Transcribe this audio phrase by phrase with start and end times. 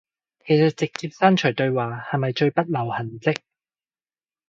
[0.43, 3.37] 其實直接刪除對話係咪最不留痕跡